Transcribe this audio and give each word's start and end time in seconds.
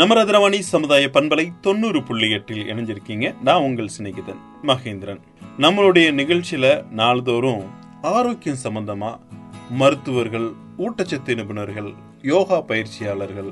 நமரதரவாணி 0.00 0.58
சமுதாய 0.66 1.04
பண்பலை 1.08 1.44
தொண்ணூறு 1.60 2.00
புள்ளி 2.02 2.26
எட்டில் 2.30 2.66
இணைஞ்சிருக்கீங்க 2.66 3.26
நான் 3.42 3.64
உங்கள் 3.64 3.90
சிநேகிதன் 3.94 4.38
மகேந்திரன் 4.62 5.20
நம்மளுடைய 5.58 6.08
நிகழ்ச்சியில 6.12 6.66
நாள்தோறும் 6.92 7.64
ஆரோக்கியம் 8.10 8.60
சம்பந்தமா 8.62 9.10
மருத்துவர்கள் 9.72 10.46
ஊட்டச்சத்து 10.78 11.34
நிபுணர்கள் 11.34 11.90
யோகா 12.24 12.58
பயிற்சியாளர்கள் 12.62 13.50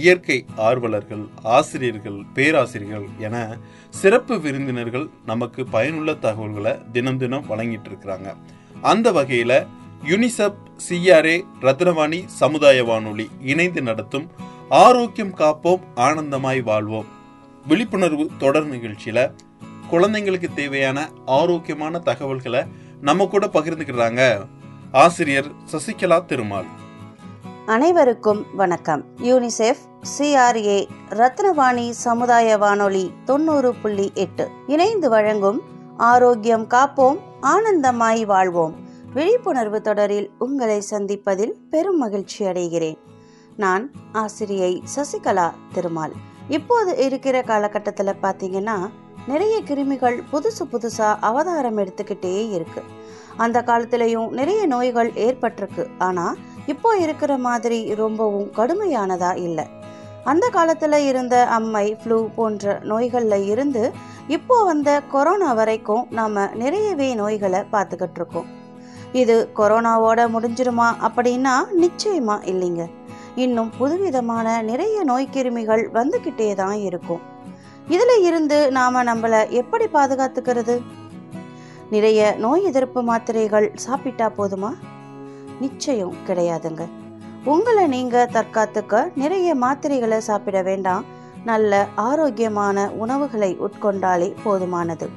இயற்கை 0.00 0.38
ஆர்வலர்கள் 0.68 1.24
ஆசிரியர்கள் 1.52 2.18
பேராசிரியர்கள் 2.34 3.06
என 3.20 3.36
சிறப்பு 3.94 4.36
விருந்தினர்கள் 4.40 5.06
நமக்கு 5.26 5.64
பயனுள்ள 5.70 6.14
தகவல்களை 6.20 6.74
தினம் 6.92 7.18
தினம் 7.18 7.46
வழங்கிட்டு 7.46 7.90
இருக்கிறாங்க 7.90 8.28
அந்த 8.84 9.12
வகையில 9.12 9.52
யுனிசெப் 10.04 10.58
சிஆர்ஏ 10.80 11.36
ரத்னவாணி 11.62 12.22
சமுதாய 12.38 12.80
வானொலி 12.84 13.28
இணைந்து 13.44 13.82
நடத்தும் 13.82 14.26
ஆரோக்கியம் 14.70 15.34
காப்போம் 15.34 15.82
ஆனந்தமாய் 15.96 16.60
வாழ்வோம் 16.60 17.08
விழிப்புணர்வு 17.66 18.24
தொடர் 18.38 18.66
நிகழ்ச்சியில 18.66 19.18
குழந்தைங்களுக்கு 19.90 20.48
தேவையான 20.54 20.98
ஆரோக்கியமான 21.30 21.98
தகவல்களை 21.98 22.62
நம்ம 23.00 23.26
கூட 23.26 23.46
பகிர்ந்துக்கிறாங்க 23.46 24.22
ஆசிரியர் 24.92 25.50
சசிகலா 25.72 26.18
திருமால் 26.26 26.70
அனைவருக்கும் 27.68 28.40
வணக்கம் 28.56 29.02
யூனிசெஃப் 29.20 29.82
சிஆர்ஏ 30.10 30.78
ரத்னவாணி 31.10 31.86
சமுதாய 32.04 32.58
வானொலி 32.58 33.04
தொண்ணூறு 33.24 33.70
புள்ளி 33.74 34.12
எட்டு 34.14 34.46
இணைந்து 34.66 35.08
வழங்கும் 35.08 35.60
ஆரோக்கியம் 36.06 36.66
காப்போம் 36.66 37.18
ஆனந்தமாய் 37.44 38.24
வாழ்வோம் 38.24 38.74
விழிப்புணர்வு 39.14 39.80
தொடரில் 39.80 40.30
உங்களை 40.38 40.78
சந்திப்பதில் 40.90 41.56
பெரும் 41.70 41.98
மகிழ்ச்சி 41.98 42.46
அடைகிறேன் 42.46 42.98
நான் 43.56 43.84
ஆசிரியை 44.12 44.70
சசிகலா 44.94 45.48
திருமால் 45.72 46.14
இப்போது 46.48 46.92
இருக்கிற 46.98 47.36
காலகட்டத்தில் 47.42 48.20
பார்த்தீங்கன்னா 48.22 48.76
நிறைய 49.26 49.56
கிருமிகள் 49.62 50.16
புதுசு 50.32 50.64
புதுசாக 50.72 51.20
அவதாரம் 51.20 51.78
எடுத்துக்கிட்டே 51.78 52.32
இருக்கு 52.54 52.80
அந்த 53.36 53.58
காலத்திலையும் 53.62 54.28
நிறைய 54.30 54.60
நோய்கள் 54.66 55.10
ஏற்பட்டிருக்கு 55.18 55.84
ஆனால் 55.98 56.36
இப்போ 56.66 56.90
இருக்கிற 56.96 57.32
மாதிரி 57.38 57.78
ரொம்பவும் 57.94 58.50
கடுமையானதா 58.56 59.30
இல்லை 59.38 59.66
அந்த 60.24 60.44
காலத்தில் 60.48 60.98
இருந்த 61.02 61.36
அம்மை 61.50 61.86
ஃப்ளூ 62.02 62.18
போன்ற 62.36 62.76
நோய்களில் 62.84 63.46
இருந்து 63.46 63.82
இப்போ 64.28 64.58
வந்த 64.64 64.90
கொரோனா 65.10 65.50
வரைக்கும் 65.54 66.04
நாம் 66.10 66.38
நிறையவே 66.54 67.08
நோய்களை 67.14 67.62
பார்த்துக்கிட்டு 67.72 68.20
இருக்கோம் 68.20 68.50
இது 69.14 69.36
கொரோனாவோட 69.56 70.20
முடிஞ்சிருமா 70.30 70.90
அப்படின்னா 71.06 71.56
நிச்சயமா 71.80 72.38
இல்லைங்க 72.46 72.84
இன்னும் 73.36 73.70
புதுவிதமான 73.78 74.48
நிறைய 74.62 74.96
நோய்க்கிருமிகள் 75.04 75.84
வந்துக்கிட்டே 75.92 76.48
தான் 76.54 76.80
இருக்கும் 76.80 77.22
இதில் 77.88 78.16
இருந்து 78.24 78.58
நாம் 78.70 79.06
நம்மளை 79.06 79.40
எப்படி 79.52 79.86
பாதுகாத்துக்கிறது 79.86 80.76
நிறைய 81.90 82.20
நோய் 82.38 82.62
எதிர்ப்பு 82.64 83.00
மாத்திரைகள் 83.02 83.66
சாப்பிட்டா 83.76 84.28
போதுமா 84.38 84.70
நிச்சயம் 85.60 86.14
கிடையாதுங்க 86.28 86.84
உங்களை 87.44 87.84
நீங்கள் 87.88 88.32
தற்காத்துக்க 88.32 89.02
நிறைய 89.14 89.48
மாத்திரைகளை 89.54 90.18
சாப்பிட 90.18 90.58
வேண்டாம் 90.62 91.04
நல்ல 91.44 91.72
ஆரோக்கியமான 92.04 92.86
உணவுகளை 92.96 93.50
உட்கொண்டாலே 93.60 94.28
போதுமானது 94.44 95.08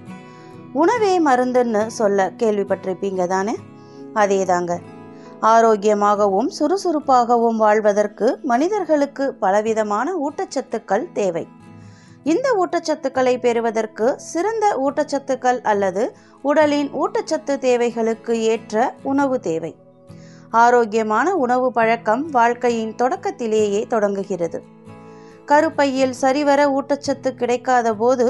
உணவே 0.73 1.13
மருந்துன்னு 1.19 1.83
சொல்ல 1.91 2.29
கேள்விப்பட்டிருப்பீங்க 2.38 3.25
தானே 3.27 3.55
அதே 4.13 4.45
தாங்க 4.45 4.73
ஆரோக்கியமாகவும் 5.39 6.47
சுறுசுறுப்பாகவும் 6.47 7.57
வாழ்வதற்கு 7.57 8.39
மனிதர்களுக்கு 8.43 9.33
பலவிதமான 9.39 10.17
ஊட்டச்சத்துக்கள் 10.17 11.11
தேவை 11.13 11.47
இந்த 12.23 12.47
ஊட்டச்சத்துக்களை 12.57 13.39
பெறுவதற்கு 13.39 14.15
சிறந்த 14.17 14.77
ஊட்டச்சத்துக்கள் 14.77 15.59
அல்லது 15.61 16.13
உடலின் 16.41 16.89
ஊட்டச்சத்து 16.93 17.57
தேவைகளுக்கு 17.57 18.41
ஏற்ற 18.43 18.93
உணவு 19.03 19.39
தேவை 19.39 19.75
ஆரோக்கியமான 20.49 21.35
உணவு 21.35 21.71
பழக்கம் 21.71 22.29
வாழ்க்கையின் 22.29 22.95
தொடக்கத்திலேயே 22.95 23.88
தொடங்குகிறது 23.88 24.61
கருப்பையில் 25.45 26.13
சரிவர 26.13 26.69
ஊட்டச்சத்து 26.69 27.35
கிடைக்காத 27.35 27.93
போது 27.93 28.30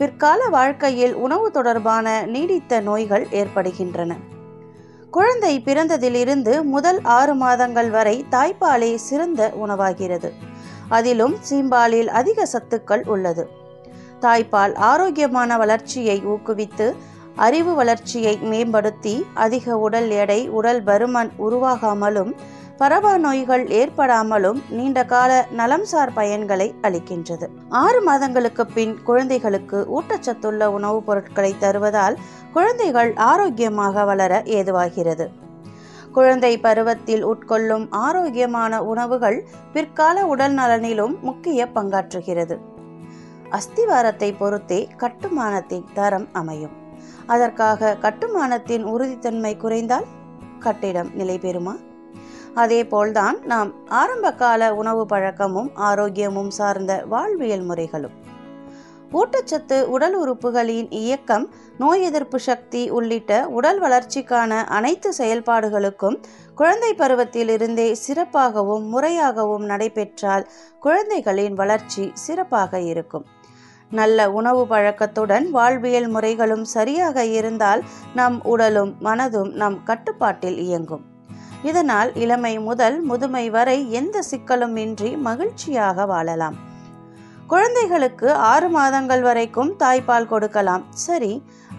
பிற்கால 0.00 0.48
வாழ்க்கையில் 0.48 1.14
உணவு 1.14 1.50
தொடர்பான 1.50 2.26
நீடித்த 2.26 2.80
நோய்கள் 2.80 3.24
ஏற்படுகின்றன 3.30 4.14
குழந்தை 5.10 5.52
பிறந்ததிலிருந்து 5.64 6.54
முதல் 6.64 6.98
ஆறு 7.10 7.34
மாதங்கள் 7.34 7.90
வரை 7.90 8.16
தாய்ப்பாலே 8.30 8.90
சிறந்த 9.00 9.42
உணவாகிறது 9.56 10.30
அதிலும் 10.88 11.34
சீம்பாலில் 11.48 12.10
அதிக 12.10 12.46
சத்துக்கள் 12.52 13.04
உள்ளது 13.06 13.44
தாய்ப்பால் 14.20 14.74
ஆரோக்கியமான 14.82 15.56
வளர்ச்சியை 15.58 16.18
ஊக்குவித்து 16.24 16.86
அறிவு 17.36 17.72
வளர்ச்சியை 17.74 18.34
மேம்படுத்தி 18.42 19.14
அதிக 19.36 19.76
உடல் 19.78 20.08
எடை 20.18 20.40
உடல் 20.50 20.80
பருமன் 20.82 21.30
உருவாகாமலும் 21.38 22.32
பரவ 22.78 23.06
நோய்கள் 23.18 23.62
ஏற்படாமலும் 23.70 24.58
நீண்ட 24.70 24.98
கால 25.04 25.30
நலம் 25.50 25.86
சார் 25.86 26.12
பயன்களை 26.14 26.66
அளிக்கின்றது 26.82 27.46
ஆறு 27.78 28.00
மாதங்களுக்கு 28.02 28.64
பின் 28.66 28.94
குழந்தைகளுக்கு 29.04 29.78
ஊட்டச்சத்துள்ள 29.96 30.68
உணவுப் 30.68 31.06
பொருட்களை 31.06 31.50
தருவதால் 31.58 32.18
குழந்தைகள் 32.52 33.10
ஆரோக்கியமாக 33.22 34.04
வளர 34.04 34.42
ஏதுவாகிறது 34.50 35.26
குழந்தை 36.12 36.52
பருவத்தில் 36.58 37.24
உட்கொள்ளும் 37.24 37.86
ஆரோக்கியமான 38.02 38.80
உணவுகள் 38.84 39.38
பிற்கால 39.72 40.26
உடல் 40.26 40.54
நலனிலும் 40.54 41.16
முக்கிய 41.20 41.66
பங்காற்றுகிறது 41.74 42.56
அஸ்திவாரத்தை 43.50 44.30
பொறுத்தே 44.38 44.80
கட்டுமானத்தின் 44.96 45.86
தரம் 45.94 46.28
அமையும் 46.32 46.74
அதற்காக 47.26 47.96
கட்டுமானத்தின் 48.00 48.84
உறுதித்தன்மை 48.84 49.54
குறைந்தால் 49.56 50.08
கட்டிடம் 50.58 51.10
நிலை 51.14 51.38
பெறுமா 51.38 51.74
அதேபோல்தான் 52.58 53.36
நாம் 53.44 53.70
ஆரம்பகால 53.94 54.70
உணவு 54.74 55.04
பழக்கமும் 55.06 55.70
ஆரோக்கியமும் 55.88 56.52
சார்ந்த 56.52 56.92
வாழ்வியல் 57.08 57.64
முறைகளும் 57.64 58.16
ஊட்டச்சத்து 59.12 59.76
உடல் 59.88 60.16
உறுப்புகளின் 60.18 60.88
இயக்கம் 60.92 61.44
நோய் 61.78 62.02
எதிர்ப்பு 62.02 62.38
சக்தி 62.38 62.82
உள்ளிட்ட 62.90 63.32
உடல் 63.48 63.80
வளர்ச்சிக்கான 63.80 64.58
அனைத்து 64.68 65.10
செயல்பாடுகளுக்கும் 65.18 66.18
குழந்தை 66.54 66.92
பருவத்தில் 66.92 67.50
இருந்தே 67.50 67.88
சிறப்பாகவும் 68.04 68.86
முறையாகவும் 68.88 69.66
நடைபெற்றால் 69.66 70.46
குழந்தைகளின் 70.78 71.54
வளர்ச்சி 71.54 72.06
சிறப்பாக 72.16 72.80
இருக்கும் 72.84 73.26
நல்ல 73.90 74.30
உணவு 74.30 74.62
பழக்கத்துடன் 74.66 75.46
வாழ்வியல் 75.50 76.08
முறைகளும் 76.08 76.64
சரியாக 76.68 77.24
இருந்தால் 77.32 77.84
நம் 78.14 78.40
உடலும் 78.44 78.92
மனதும் 79.02 79.52
நம் 79.54 79.78
கட்டுப்பாட்டில் 79.84 80.58
இயங்கும் 80.60 81.06
இதனால் 81.64 82.14
இளமை 82.14 82.58
முதல் 82.58 82.96
முதுமை 83.00 83.50
வரை 83.50 83.90
எந்த 83.90 84.22
சிக்கலும் 84.22 84.76
இன்றி 84.76 85.16
மகிழ்ச்சியாக 85.16 86.06
வாழலாம் 86.06 86.58
குழந்தைகளுக்கு 87.46 88.28
ஆறு 88.32 88.68
மாதங்கள் 88.68 89.20
வரைக்கும் 89.20 89.76
தாய்ப்பால் 89.76 90.26
கொடுக்கலாம் 90.26 90.84
சரி 90.92 91.42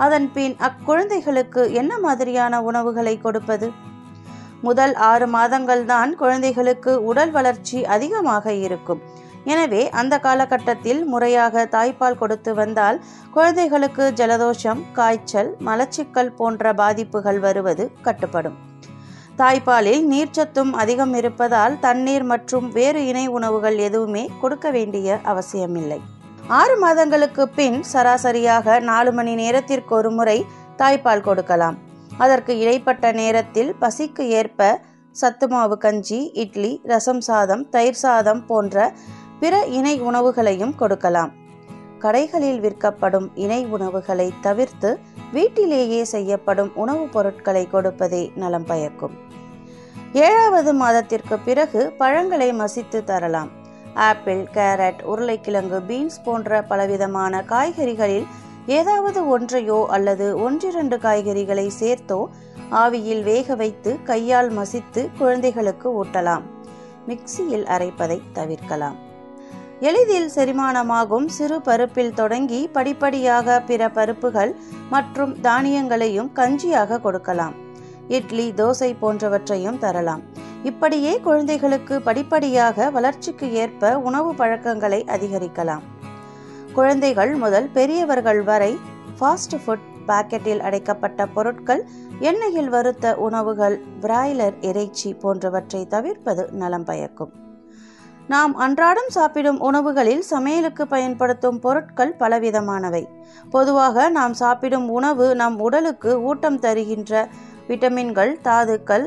அதன் 0.00 0.31
பின் 0.31 0.55
அக்குழந்தைகளுக்கு 0.59 1.71
என்ன 1.71 1.99
மாதிரியான 1.99 2.61
உணவுகளை 2.61 3.17
கொடுப்பது 3.17 3.71
முதல் 4.61 4.93
ஆறு 4.95 5.27
மாதங்கள் 5.27 5.85
தான் 5.85 6.15
குழந்தைகளுக்கு 6.15 7.03
உடல் 7.03 7.31
வளர்ச்சி 7.31 7.85
அதிகமாக 7.85 8.53
இருக்கும் 8.53 9.03
எனவே 9.45 9.89
அந்த 9.89 10.19
காலகட்டத்தில் 10.19 11.05
முறையாக 11.05 11.65
தாய்ப்பால் 11.65 12.17
கொடுத்து 12.17 12.53
வந்தால் 12.53 12.97
குழந்தைகளுக்கு 13.31 14.13
ஜலதோஷம் 14.13 14.81
காய்ச்சல் 14.93 15.57
மலச்சிக்கல் 15.59 16.35
போன்ற 16.35 16.73
பாதிப்புகள் 16.73 17.39
வருவது 17.39 17.91
கட்டுப்படும் 18.01 18.68
தாய்ப்பாலில் 19.39 20.01
நீர்ச்சத்தும் 20.09 20.71
அதிகம் 20.73 21.13
இருப்பதால் 21.13 21.75
தண்ணீர் 21.79 22.25
மற்றும் 22.25 22.65
வேறு 22.71 23.01
இணை 23.05 23.25
உணவுகள் 23.27 23.77
எதுவுமே 23.79 24.23
கொடுக்க 24.41 24.67
வேண்டிய 24.71 25.19
அவசியமில்லை 25.23 25.99
ஆறு 26.53 26.75
மாதங்களுக்கு 26.77 27.43
பின் 27.49 27.77
சராசரியாக 27.93 28.79
நாலு 28.81 29.11
மணி 29.11 29.33
நேரத்திற்கு 29.35 29.93
ஒரு 29.95 30.11
முறை 30.11 30.37
தாய்ப்பால் 30.77 31.25
கொடுக்கலாம் 31.25 31.77
அதற்கு 32.17 32.53
இடைப்பட்ட 32.59 33.11
நேரத்தில் 33.11 33.71
பசிக்கு 33.81 34.23
ஏற்ப 34.31 34.69
சத்துமாவு 35.15 35.75
கஞ்சி 35.77 36.19
இட்லி 36.35 36.71
ரசம் 36.83 37.21
சாதம் 37.21 37.63
தயிர் 37.69 38.01
சாதம் 38.01 38.41
போன்ற 38.45 38.77
பிற 39.39 39.63
இணை 39.71 39.95
உணவுகளையும் 40.01 40.75
கொடுக்கலாம் 40.75 41.31
கடைகளில் 41.99 42.59
விற்கப்படும் 42.59 43.29
இணை 43.35 43.61
உணவுகளை 43.65 44.27
தவிர்த்து 44.41 44.91
வீட்டிலேயே 45.33 46.03
செய்யப்படும் 46.05 46.71
உணவுப் 46.75 47.11
பொருட்களை 47.11 47.63
கொடுப்பதே 47.67 48.23
நலம் 48.35 48.65
பயக்கும் 48.65 49.15
ஏழாவது 50.17 50.73
மாதத்திற்கு 50.73 51.39
பிறகு 51.39 51.93
பழங்களை 51.97 52.53
மசித்து 52.53 53.03
தரலாம் 53.03 53.49
ஆப்பிள் 53.95 54.43
கேரட் 54.53 55.01
உருளைக்கிழங்கு 55.03 55.79
பீன்ஸ் 55.79 56.21
போன்ற 56.23 56.61
பலவிதமான 56.61 57.43
காய்கறிகளில் 57.43 58.25
ஏதாவது 58.67 59.37
ஒன்றையோ 59.37 59.85
அல்லது 59.87 60.39
ஒன்றிரண்டு 60.39 60.97
காய்கறிகளை 60.97 61.67
சேர்த்தோ 61.79 62.29
ஆவியில் 62.71 63.23
வேக 63.23 63.55
வைத்து 63.55 64.03
கையால் 64.03 64.49
மசித்து 64.49 65.09
குழந்தைகளுக்கு 65.17 66.03
ஊட்டலாம் 66.03 66.43
மிக்சியில் 67.07 67.65
அரைப்பதை 67.65 68.21
தவிர்க்கலாம் 68.33 68.97
எளிதில் 69.81 70.29
செரிமானமாகும் 70.35 71.25
சிறு 71.25 71.61
பருப்பில் 71.61 72.13
தொடங்கி 72.13 72.69
படிப்படியாக 72.73 73.59
பிற 73.59 73.89
பருப்புகள் 73.89 74.55
மற்றும் 74.89 75.41
தானியங்களையும் 75.41 76.31
கஞ்சியாக 76.33 76.99
கொடுக்கலாம் 76.99 77.55
இட்லி 78.09 78.45
தோசை 78.57 78.89
போன்றவற்றையும் 79.01 79.79
தரலாம் 79.79 80.23
இப்படியே 80.63 81.13
குழந்தைகளுக்கு 81.19 81.97
படிப்படியாக 82.01 82.89
வளர்ச்சிக்கு 82.89 83.47
ஏற்ப 83.55 83.91
உணவு 84.01 84.31
பழக்கங்களை 84.33 85.01
அதிகரிக்கலாம் 85.07 85.85
குழந்தைகள் 86.73 87.31
முதல் 87.35 87.69
பெரியவர்கள் 87.73 88.41
வரை 88.43 88.73
ஃபாஸ்ட் 89.13 89.57
ஃபுட் 89.57 89.85
பாக்கெட்டில் 90.07 90.61
அடைக்கப்பட்ட 90.61 91.27
பொருட்கள் 91.27 91.83
எண்ணெயில் 92.21 92.69
வறுத்த 92.69 93.15
உணவுகள் 93.17 93.75
பிராய்லர் 94.01 94.57
இறைச்சி 94.61 95.11
போன்றவற்றை 95.15 95.81
தவிர்ப்பது 95.87 96.45
நலம் 96.53 96.83
பயக்கும் 96.83 97.33
நாம் 98.29 98.53
அன்றாடம் 98.55 99.09
சாப்பிடும் 99.09 99.59
உணவுகளில் 99.59 100.25
சமையலுக்கு 100.29 100.83
பயன்படுத்தும் 100.87 101.59
பொருட்கள் 101.59 102.11
பலவிதமானவை 102.19 103.03
பொதுவாக 103.49 104.09
நாம் 104.09 104.33
சாப்பிடும் 104.33 104.87
உணவு 104.89 105.27
நம் 105.35 105.57
உடலுக்கு 105.59 106.11
ஊட்டம் 106.23 106.59
தருகின்ற 106.59 107.13
விட்டமின்கள் 107.69 108.33
தாதுக்கள் 108.41 109.05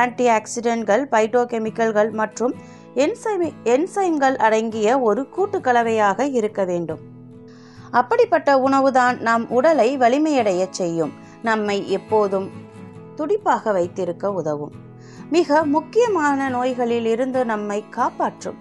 ஆன்டி 0.00 0.26
ஆக்சிடென்ட்கள் 0.28 1.02
பைட்டோகெமிக்கல்கள் 1.12 2.10
மற்றும் 2.10 2.54
என்சைமி 2.96 3.48
என்சைம்கள் 3.64 4.36
அடங்கிய 4.36 4.98
ஒரு 5.00 5.28
கூட்டு 5.28 5.60
கலவையாக 5.60 6.26
இருக்க 6.30 6.64
வேண்டும் 6.64 7.02
அப்படிப்பட்ட 7.94 8.50
உணவுதான் 8.58 9.16
நம் 9.18 9.46
உடலை 9.48 9.88
வலிமையடைய 9.96 10.62
செய்யும் 10.70 11.12
நம்மை 11.42 11.88
எப்போதும் 11.88 12.48
துடிப்பாக 13.16 13.72
வைத்திருக்க 13.72 14.32
உதவும் 14.32 14.74
மிக 15.30 15.64
முக்கியமான 15.64 16.48
நோய்களில் 16.48 17.06
இருந்து 17.06 17.44
நம்மை 17.44 17.78
காப்பாற்றும் 17.90 18.58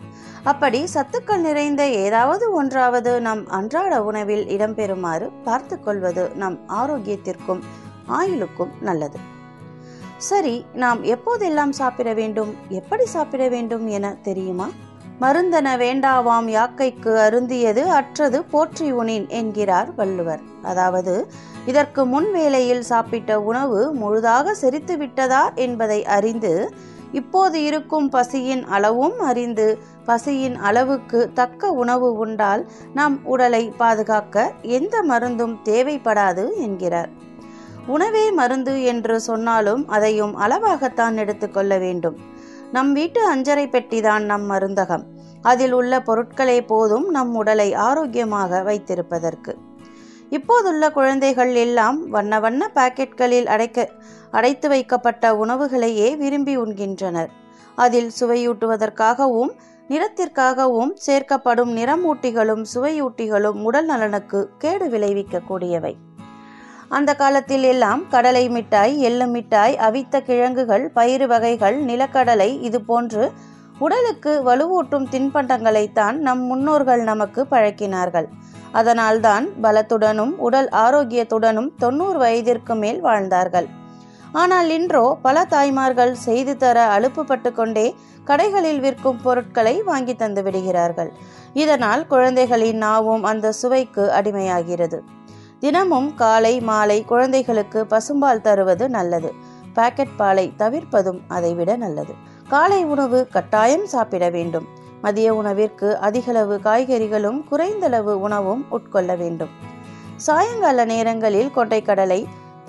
அப்படி 0.43 0.79
சத்துக்கள் 0.93 1.41
நிறைந்த 1.41 1.83
ஏதாவது 1.97 2.45
ஒன்றாவது 2.51 3.11
நம் 3.21 3.43
அன்றாட 3.49 4.03
உணவில் 4.03 4.45
இடம்பெறுமாறு 4.47 5.27
பார்த்துக்கொள்வது 5.43 6.29
நம் 6.35 6.57
ஆரோக்கியத்திற்கும் 6.69 7.61
ஆயுளுக்கும் 8.09 8.73
நல்லது 8.81 9.19
சரி 10.21 10.55
நாம் 10.75 10.99
எப்போதெல்லாம் 11.07 11.73
சாப்பிட 11.77 12.09
வேண்டும் 12.13 12.51
எப்படி 12.71 13.05
சாப்பிட 13.07 13.43
வேண்டும் 13.47 13.85
என 13.89 14.11
தெரியுமா 14.23 14.67
மருந்தன 15.21 15.69
வேண்டாவாம் 15.77 16.47
யாக்கைக்கு 16.49 17.11
அருந்தியது 17.21 17.81
அற்றது 17.91 18.39
போற்றி 18.51 18.87
உனின் 18.91 19.27
என்கிறார் 19.31 19.89
வள்ளுவர் 19.95 20.43
அதாவது 20.63 21.15
இதற்கு 21.65 22.01
முன் 22.05 22.29
வேளையில் 22.31 22.83
சாப்பிட்ட 22.83 23.31
உணவு 23.41 23.81
முழுதாக 23.93 24.53
செரித்து 24.53 24.95
விட்டதா 24.97 25.43
என்பதை 25.57 25.99
அறிந்து 26.09 26.53
இப்போது 27.13 27.57
இருக்கும் 27.63 28.07
பசியின் 28.09 28.63
அளவும் 28.69 29.17
அறிந்து 29.21 29.67
பசியின் 30.05 30.57
அளவுக்கு 30.61 31.19
தக்க 31.33 31.71
உணவு 31.75 32.09
உண்டால் 32.17 32.63
நம் 32.93 33.17
உடலை 33.25 33.63
பாதுகாக்க 33.77 34.47
எந்த 34.71 35.03
மருந்தும் 35.03 35.57
தேவைப்படாது 35.65 36.45
என்கிறார் 36.59 37.11
உணவே 37.87 38.25
மருந்து 38.31 38.83
என்று 38.83 39.15
சொன்னாலும் 39.19 39.83
அதையும் 39.87 40.35
அளவாகத்தான் 40.37 41.15
எடுத்துக்கொள்ள 41.17 41.77
வேண்டும் 41.77 42.17
நம் 42.71 42.91
வீட்டு 42.93 43.21
அஞ்சரை 43.33 43.65
பெட்டிதான் 43.67 44.25
நம் 44.25 44.45
மருந்தகம் 44.45 45.05
அதில் 45.41 45.71
உள்ள 45.71 45.93
பொருட்களே 45.99 46.57
போதும் 46.65 47.07
நம் 47.09 47.33
உடலை 47.33 47.73
ஆரோக்கியமாக 47.73 48.61
வைத்திருப்பதற்கு 48.61 49.53
இப்போதுள்ள 50.29 50.91
குழந்தைகள் 50.91 51.53
எல்லாம் 51.55 51.97
வண்ண 52.09 52.39
வண்ண 52.39 52.69
பாக்கெட்களில் 52.75 53.45
அடைக்க 53.45 53.87
அடைத்து 54.31 54.67
வைக்கப்பட்ட 54.69 55.33
உணவுகளையே 55.35 56.09
விரும்பி 56.15 56.55
உண்கின்றனர் 56.57 57.31
அதில் 57.75 58.11
சுவையூட்டுவதற்காகவும் 58.19 59.51
நிறத்திற்காகவும் 59.89 60.93
சேர்க்கப்படும் 61.05 61.71
நிறமூட்டிகளும் 61.73 62.63
சுவையூட்டிகளும் 62.73 63.59
உடல் 63.61 63.85
நலனுக்கு 63.85 64.49
கேடு 64.57 64.87
விளைவிக்கக்கூடியவை 64.89 65.93
அந்த 66.91 67.11
காலத்தில் 67.13 67.65
எல்லாம் 67.65 68.01
கடலை 68.09 68.43
மிட்டாய் 68.49 68.93
எள்ளு 69.01 69.25
மிட்டாய் 69.27 69.75
அவித்த 69.79 70.21
கிழங்குகள் 70.21 70.85
பயிறு 70.89 71.25
வகைகள் 71.27 71.77
நிலக்கடலை 71.85 72.49
இது 72.61 72.79
போன்று 72.81 73.25
உடலுக்கு 73.79 74.31
வலுவூட்டும் 74.43 75.05
தின்பண்டங்களைத்தான் 75.09 76.17
நம் 76.19 76.41
முன்னோர்கள் 76.45 77.03
நமக்கு 77.03 77.43
பழக்கினார்கள் 77.51 78.27
அதனால்தான் 78.71 79.45
பலத்துடனும் 79.63 80.33
உடல் 80.39 80.69
ஆரோக்கியத்துடனும் 80.77 81.69
தொண்ணூறு 81.77 82.19
வயதிற்கு 82.19 82.75
மேல் 82.75 82.99
வாழ்ந்தார்கள் 83.01 83.69
ஆனால் 84.33 84.69
இன்றோ 84.69 85.05
பல 85.21 85.37
தாய்மார்கள் 85.45 86.13
செய்து 86.17 86.53
தர 86.57 86.77
அலுப்புப்பட்டு 86.89 87.51
கொண்டே 87.51 87.87
கடைகளில் 88.27 88.79
விற்கும் 88.79 89.21
பொருட்களை 89.21 89.75
வாங்கி 89.83 90.15
தந்து 90.15 90.41
விடுகிறார்கள் 90.41 91.11
இதனால் 91.53 92.03
குழந்தைகளின் 92.07 92.79
நாவும் 92.83 93.23
அந்த 93.23 93.51
சுவைக்கு 93.51 94.05
அடிமையாகிறது 94.11 94.99
தினமும் 95.61 96.09
காலை 96.15 96.51
மாலை 96.61 96.97
குழந்தைகளுக்கு 97.03 97.79
பசும்பால் 97.85 98.41
தருவது 98.41 98.85
நல்லது 98.89 99.29
பாக்கெட் 99.73 100.15
பாலை 100.17 100.45
தவிர்ப்பதும் 100.57 101.19
அதைவிட 101.27 101.75
நல்லது 101.75 102.13
காலை 102.47 102.79
உணவு 102.83 103.19
கட்டாயம் 103.31 103.85
சாப்பிட 103.85 104.25
வேண்டும் 104.29 104.65
மதிய 105.01 105.29
உணவிற்கு 105.35 105.89
அதிகளவு 105.99 106.55
காய்கறிகளும் 106.63 107.39
குறைந்தளவு 107.49 108.19
உணவும் 108.19 108.63
உட்கொள்ள 108.71 109.11
வேண்டும் 109.15 109.53
சாயங்கால 110.15 110.85
நேரங்களில் 110.85 111.53
கொண்டைக்கடலை 111.55 112.21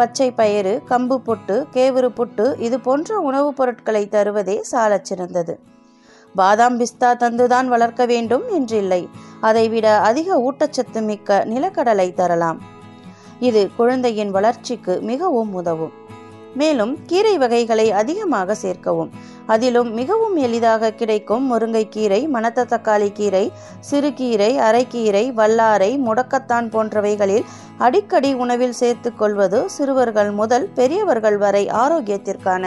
பச்சை 0.00 0.29
பயிறு 0.33 0.75
கம்பு 0.89 1.17
புட்டு 1.27 1.57
கேவுரு 1.73 2.09
புட்டு 2.11 2.47
இது 2.59 2.77
போன்ற 2.81 3.19
உணவுப் 3.21 3.57
பொருட்களை 3.57 4.05
தருவதே 4.13 4.57
சாலச் 4.63 5.05
சிறந்தது 5.05 5.55
பாதாம் 6.35 6.79
பிஸ்தா 6.79 7.11
தந்துதான் 7.15 7.69
வளர்க்க 7.69 8.03
வேண்டும் 8.07 8.47
என்றில்லை 8.51 9.03
அதைவிட 9.41 9.87
அதிக 10.01 10.39
ஊட்டச்சத்து 10.43 11.03
மிக்க 11.03 11.45
நிலக்கடலை 11.45 12.09
தரலாம் 12.15 12.61
இது 13.43 13.71
குழந்தையின் 13.77 14.31
வளர்ச்சிக்கு 14.31 15.01
மிகவும் 15.01 15.53
உதவும் 15.55 15.93
மேலும் 16.55 16.99
கீரை 17.07 17.39
வகைகளை 17.39 17.91
அதிகமாக 17.91 18.55
சேர்க்கவும் 18.55 19.11
அதிலும் 19.47 19.93
மிகவும் 19.93 20.37
எளிதாக 20.37 20.91
கிடைக்கும் 20.91 21.47
கீரை 21.91 22.29
மணத்த 22.29 22.65
தக்காளி 22.65 23.13
கீரை 23.13 23.53
சிறுகீரை 23.91 24.51
அரைக்கீரை 24.59 25.25
வல்லாரை 25.35 25.99
முடக்கத்தான் 25.99 26.69
போன்றவைகளில் 26.69 27.45
அடிக்கடி 27.79 28.35
உணவில் 28.35 28.73
சேர்த்து 28.73 29.15
கொள்வது 29.15 29.71
சிறுவர்கள் 29.71 30.31
முதல் 30.31 30.69
பெரியவர்கள் 30.75 31.39
வரை 31.39 31.69
ஆரோக்கியத்திற்கான 31.69 32.67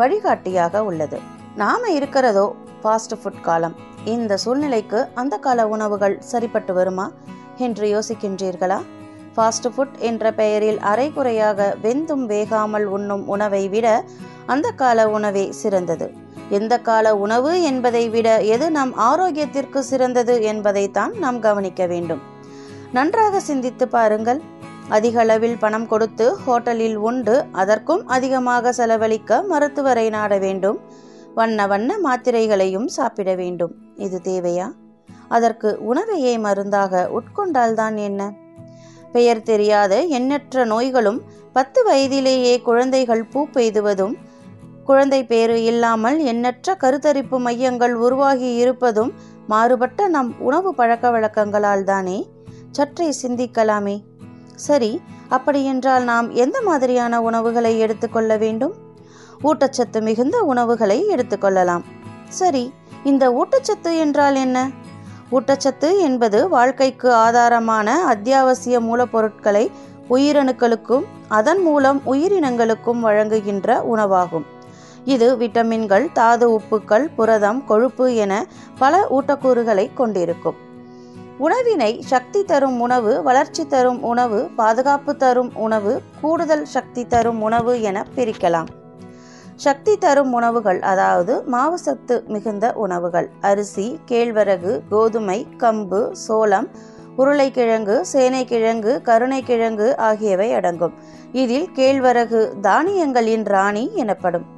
வழிகாட்டியாக 0.00 0.84
உள்ளது 0.84 1.20
நாம 1.56 1.88
இருக்கிறதோ 1.90 2.54
ஃபாஸ்ட் 2.82 3.16
ஃபுட் 3.24 3.40
காலம் 3.40 3.76
இந்த 4.04 4.36
சூழ்நிலைக்கு 4.36 5.06
அந்த 5.14 5.38
கால 5.38 5.68
உணவுகள் 5.68 6.18
சரிப்பட்டு 6.18 6.74
வருமா 6.74 7.12
என்று 7.58 8.00
யோசிக்கின்றீர்களா 8.00 8.82
ஃபாஸ்ட் 9.34 9.68
ஃபுட் 9.68 9.96
என்ற 10.00 10.32
பெயரில் 10.32 10.78
அரைகுறையாக 10.82 11.70
வெந்தும் 11.82 12.26
வேகாமல் 12.26 12.86
உண்ணும் 12.88 13.24
உணவை 13.26 13.64
விட 13.68 13.86
அந்த 14.46 14.68
கால 14.72 15.06
உணவே 15.08 15.44
சிறந்தது 15.52 16.06
எந்த 16.50 16.74
கால 16.80 17.06
உணவு 17.16 17.52
என்பதை 17.62 18.04
விட 18.08 18.28
எது 18.46 18.66
நம் 18.70 18.92
ஆரோக்கியத்திற்கு 19.00 19.80
சிறந்தது 19.82 20.34
என்பதைத்தான் 20.42 21.12
நாம் 21.18 21.38
கவனிக்க 21.38 21.86
வேண்டும் 21.86 22.22
நன்றாக 22.92 23.40
சிந்தித்து 23.40 23.86
பாருங்கள் 23.88 24.40
அதிக 24.88 25.18
அளவில் 25.20 25.58
பணம் 25.58 25.86
கொடுத்து 25.86 26.26
ஹோட்டலில் 26.44 26.98
உண்டு 27.00 27.34
அதற்கும் 27.52 28.02
அதிகமாக 28.06 28.72
செலவழிக்க 28.72 29.40
மருத்துவரை 29.42 30.06
நாட 30.10 30.38
வேண்டும் 30.38 30.78
வண்ண 31.34 31.66
வண்ண 31.66 31.90
மாத்திரைகளையும் 31.98 32.88
சாப்பிட 32.92 33.30
வேண்டும் 33.34 33.74
இது 33.98 34.18
தேவையா 34.24 34.66
அதற்கு 35.28 35.68
உணவையே 35.84 36.34
மருந்தாக 36.38 37.08
உட்கொண்டால்தான் 37.18 37.96
என்ன 37.98 38.22
பெயர் 39.14 39.42
தெரியாத 39.42 39.94
எண்ணற்ற 40.10 40.64
நோய்களும் 40.66 41.20
பத்து 41.52 41.80
வயதிலேயே 41.84 42.54
குழந்தைகள் 42.60 43.24
பூ 43.24 43.40
பெய்துவதும் 43.54 44.14
குழந்தை 44.84 45.20
பேறு 45.24 45.56
இல்லாமல் 45.64 46.18
எண்ணற்ற 46.24 46.74
கருத்தரிப்பு 46.80 47.36
மையங்கள் 47.38 47.94
உருவாகி 47.96 48.50
இருப்பதும் 48.54 49.12
மாறுபட்ட 49.48 50.08
நம் 50.08 50.30
உணவு 50.40 50.70
பழக்க 50.74 51.10
வழக்கங்களால் 51.10 51.84
தானே 51.84 52.18
சற்றே 52.70 53.08
சிந்திக்கலாமே 53.22 53.96
சரி 54.60 54.92
அப்படியென்றால் 55.30 56.04
நாம் 56.04 56.28
எந்த 56.36 56.58
மாதிரியான 56.60 57.20
உணவுகளை 57.22 57.72
எடுத்துக்கொள்ள 57.78 58.32
வேண்டும் 58.36 58.74
ஊட்டச்சத்து 59.42 59.98
மிகுந்த 60.00 60.36
உணவுகளை 60.44 60.98
எடுத்துக்கொள்ளலாம் 61.14 61.84
சரி 62.32 62.64
இந்த 63.04 63.24
ஊட்டச்சத்து 63.32 63.90
என்றால் 63.98 64.36
என்ன 64.36 64.58
ஊட்டச்சத்து 65.34 65.88
என்பது 66.00 66.38
வாழ்க்கைக்கு 66.48 67.08
ஆதாரமான 67.16 67.88
அத்தியாவசிய 68.06 68.78
மூலப்பொருட்களை 68.80 69.64
உயிரணுக்களுக்கும் 70.10 71.04
அதன் 71.28 71.62
மூலம் 71.62 72.00
உயிரினங்களுக்கும் 72.04 73.00
வழங்குகின்ற 73.00 73.78
உணவாகும் 73.84 74.46
இது 75.04 75.28
விட்டமின்கள் 75.36 76.06
தாது 76.12 76.46
உப்புக்கள் 76.50 77.06
புரதம் 77.16 77.60
கொழுப்பு 77.64 78.06
என 78.16 78.34
பல 78.78 79.02
ஊட்டக்கூறுகளை 79.10 79.86
கொண்டிருக்கும் 79.94 80.60
உணவினை 81.38 81.92
சக்தி 82.02 82.40
தரும் 82.44 82.78
உணவு 82.80 83.12
வளர்ச்சி 83.22 83.64
தரும் 83.66 84.00
உணவு 84.02 84.40
பாதுகாப்பு 84.56 85.14
தரும் 85.16 85.52
உணவு 85.56 85.94
கூடுதல் 86.20 86.64
சக்தி 86.68 87.04
தரும் 87.06 87.42
உணவு 87.42 87.74
என 87.82 88.06
பிரிக்கலாம் 88.16 88.70
சக்தி 89.58 89.92
தரும் 89.98 90.32
உணவுகள் 90.32 90.80
அதாவது 90.82 91.34
மாவு 91.46 91.78
சத்து 91.78 92.22
மிகுந்த 92.28 92.72
உணவுகள் 92.74 93.28
அரிசி 93.40 93.86
கேழ்வரகு 94.04 94.82
கோதுமை 94.90 95.46
கம்பு 95.56 96.00
சோளம் 96.26 96.68
உருளைக்கிழங்கு 97.16 98.00
சேனைக்கிழங்கு 98.12 98.92
கருணைக்கிழங்கு 99.04 99.96
ஆகியவை 99.98 100.52
அடங்கும் 100.52 100.94
இதில் 101.32 101.68
கேழ்வரகு 101.72 102.40
தானியங்களின் 102.60 103.46
ராணி 103.46 103.84
எனப்படும் 103.94 104.46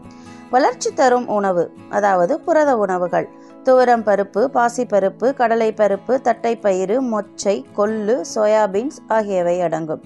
வளர்ச்சி 0.50 0.90
தரும் 0.94 1.28
உணவு 1.28 1.70
அதாவது 1.90 2.40
புரத 2.40 2.76
உணவுகள் 2.76 3.28
துவரம் 3.62 4.02
பருப்பு 4.02 4.42
பாசிப்பருப்பு 4.54 5.28
கடலைப்பருப்பு 5.38 6.14
தட்டைப்பயிறு 6.25 7.00
மொச்சை 7.10 7.64
கொள்ளு 7.72 8.20
சோயாபீன்ஸ் 8.34 9.00
ஆகியவை 9.08 9.60
அடங்கும் 9.60 10.02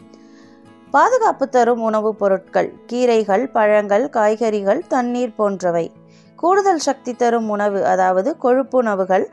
பாதுகாப்பு 0.92 1.46
தரும் 1.48 1.82
உணவுப் 1.82 2.18
பொருட்கள் 2.18 2.68
கீரைகள் 2.86 3.44
பழங்கள் 3.48 4.04
காய்கறிகள் 4.08 4.80
தண்ணீர் 4.88 5.36
போன்றவை 5.36 5.86
கூடுதல் 6.38 6.78
சக்தி 6.78 7.12
தரும் 7.14 7.48
உணவு 7.48 7.80
அதாவது 7.84 8.30
கொழுப்புணவுகள் 8.42 9.26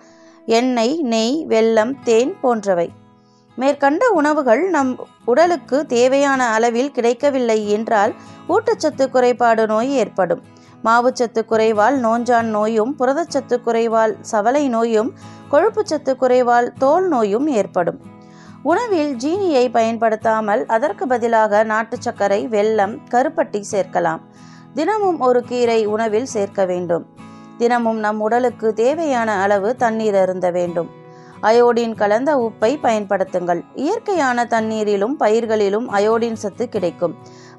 எண்ணெய் 0.48 0.96
நெய் 1.04 1.38
வெல்லம் 1.48 1.94
தேன் 2.04 2.34
போன்றவை 2.42 2.88
மேற்கண்ட 3.58 4.04
உணவுகள் 4.12 4.70
நம் 4.70 4.92
உடலுக்கு 5.26 5.86
தேவையான 5.86 6.42
அளவில் 6.50 6.92
கிடைக்கவில்லை 6.92 7.60
என்றால் 7.68 8.14
ஊட்டச்சத்து 8.48 9.08
குறைபாடு 9.10 9.66
நோய் 9.68 9.92
ஏற்படும் 9.96 10.44
மாவுச்சத்து 10.84 11.42
குறைவால் 11.46 11.98
நோஞ்சான் 12.00 12.50
நோயும் 12.50 12.94
புரதச்சத்து 12.96 13.58
குறைவால் 13.62 14.14
சவலை 14.32 14.64
நோயும் 14.68 15.10
கொழுப்புச்சத்து 15.52 16.14
குறைவால் 16.16 16.70
தோல் 16.78 17.08
நோயும் 17.08 17.48
ஏற்படும் 17.54 18.00
உணவில் 18.68 19.12
ஜீனியை 19.16 19.66
பயன்படுத்தாமல் 19.70 20.62
அதற்கு 20.68 21.06
பதிலாக 21.08 21.64
நாட்டு 21.64 21.96
சர்க்கரை 21.98 22.40
வெல்லம் 22.48 22.96
கருப்பட்டி 23.10 23.60
சேர்க்கலாம் 23.72 24.22
தினமும் 24.76 25.20
ஒரு 25.20 25.40
கீரை 25.44 25.82
உணவில் 25.86 26.30
சேர்க்க 26.32 26.62
வேண்டும் 26.66 27.06
தினமும் 27.58 28.00
நம் 28.00 28.20
உடலுக்கு 28.20 28.68
தேவையான 28.74 29.30
அளவு 29.40 29.70
தண்ணீர் 29.76 30.18
அருந்த 30.18 30.48
வேண்டும் 30.52 30.90
அயோடின் 31.42 31.96
கலந்த 31.96 32.32
உப்பை 32.40 32.72
பயன்படுத்துங்கள் 32.82 33.62
இயற்கையான 33.76 34.46
தண்ணீரிலும் 34.46 35.16
பயிர்களிலும் 35.16 35.88
அயோடின் 35.90 36.40
சத்து 36.40 36.68
கிடைக்கும் 36.70 37.16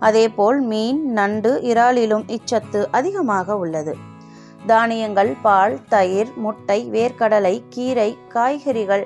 அதேபோல் 0.00 0.61
மீன் 0.65 1.00
நண்டு 1.12 1.53
இறாலிலும் 1.71 2.27
இச்சத்து 2.29 2.83
அதிகமாக 2.91 3.57
உள்ளது 3.59 3.95
தானியங்கள் 4.67 5.33
பால் 5.43 5.77
தயிர் 5.88 6.33
முட்டை 6.37 6.79
வேர்க்கடலை 6.91 7.55
கீரை 7.69 8.11
காய்கறிகள் 8.29 9.05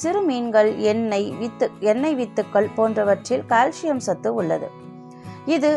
சிறு 0.00 0.20
மீன்கள் 0.20 0.70
எண்ணெய் 0.84 1.28
வித்து 1.40 1.66
எண்ணெய் 1.82 2.16
வித்துக்கள் 2.16 2.68
போன்றவற்றில் 2.76 3.44
கால்சியம் 3.46 4.02
சத்து 4.02 4.30
உள்ளது 4.34 4.68
இது 5.46 5.70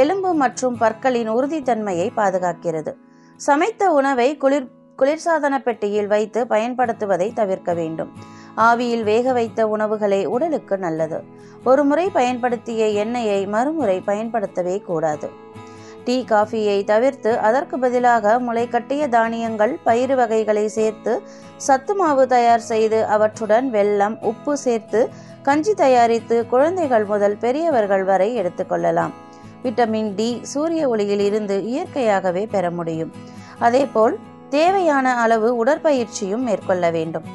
எலும்பு 0.00 0.30
மற்றும் 0.34 0.78
பற்களின் 0.78 1.30
உறுதித்தன்மையை 1.30 2.08
பாதுகாக்கிறது 2.16 2.92
சமைத்த 3.40 3.82
உணவை 3.92 4.28
குளிர் 4.36 4.68
குளிர்சாதன 4.98 5.54
பெட்டியில் 5.58 6.06
வைத்து 6.06 6.40
பயன்படுத்துவதை 6.46 7.28
தவிர்க்க 7.32 7.72
வேண்டும் 7.74 8.10
ஆவியில் 8.60 9.04
வேக 9.04 9.32
வைத்த 9.32 9.66
உணவுகளே 9.68 10.22
உடலுக்கு 10.26 10.76
நல்லது 10.78 11.18
ஒரு 11.64 11.82
முறை 11.84 12.06
பயன்படுத்திய 12.08 12.84
எண்ணெயை 13.02 13.40
மறுமுறை 13.46 13.98
பயன்படுத்தவே 14.00 14.76
கூடாது 14.80 15.28
டீ 16.08 16.16
காஃபியை 16.24 16.76
தவிர்த்து 16.84 17.30
அதற்கு 17.38 17.76
பதிலாக 17.78 18.34
முளை 18.38 18.62
கட்டிய 18.68 19.02
தானியங்கள் 19.08 19.72
பயிறு 19.84 20.14
வகைகளை 20.16 20.66
சேர்த்து 20.68 21.12
சத்து 21.56 21.94
மாவு 21.94 22.24
தயார் 22.26 22.64
செய்து 22.64 22.98
அவற்றுடன் 23.06 23.66
வெல்லம் 23.70 24.16
உப்பு 24.22 24.52
சேர்த்து 24.56 25.00
கஞ்சி 25.42 25.74
தயாரித்து 25.74 26.36
குழந்தைகள் 26.46 27.04
முதல் 27.04 27.36
பெரியவர்கள் 27.36 28.04
வரை 28.04 28.28
எடுத்துக்கொள்ளலாம் 28.36 29.12
விட்டமின் 29.62 30.10
டி 30.14 30.30
சூரிய 30.44 30.82
ஒளியில் 30.88 31.24
இருந்து 31.24 31.58
இயற்கையாகவே 31.64 32.44
பெற 32.46 32.70
முடியும் 32.70 33.12
அதேபோல் 33.60 34.16
தேவையான 34.50 35.06
அளவு 35.16 35.48
உடற்பயிற்சியும் 35.56 36.46
மேற்கொள்ள 36.46 36.90
வேண்டும் 36.90 37.26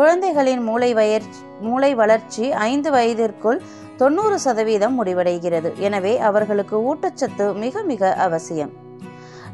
குழந்தைகளின் 0.00 0.62
மூளை 0.62 0.88
வயற் 0.94 1.28
மூளை 1.60 1.90
வளர்ச்சி 1.94 2.44
ஐந்து 2.64 2.90
வயதிற்குள் 2.90 3.60
தொண்ணூறு 3.96 4.36
சதவீதம் 4.38 4.96
முடிவடைகிறது 4.98 5.70
எனவே 5.80 6.12
அவர்களுக்கு 6.20 6.76
ஊட்டச்சத்து 6.86 7.46
மிக 7.54 7.82
மிக 7.82 8.12
அவசியம் 8.18 8.72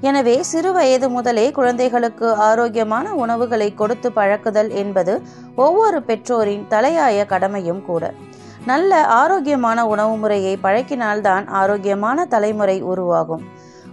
எனவே 0.01 0.35
சிறு 0.43 0.71
வயது 0.73 1.09
முதலே 1.09 1.45
குழந்தைகளுக்கு 1.51 2.29
ஆரோக்கியமான 2.43 3.07
உணவுகளை 3.15 3.69
கொடுத்து 3.75 4.09
பழக்குதல் 4.11 4.71
என்பது 4.75 5.15
ஒவ்வொரு 5.57 5.99
பெற்றோரின் 6.03 6.65
தலையாய 6.69 7.27
கடமையும் 7.27 7.83
கூட 7.85 8.05
நல்ல 8.67 8.93
ஆரோக்கியமான 9.15 9.79
உணவு 9.87 10.17
முறையை 10.17 10.55
பழக்கினால்தான் 10.63 11.47
ஆரோக்கியமான 11.53 12.27
தலைமுறை 12.27 12.77
உருவாகும் 12.83 13.45